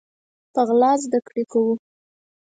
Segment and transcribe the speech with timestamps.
[0.53, 1.73] په غلا زده کړي کوو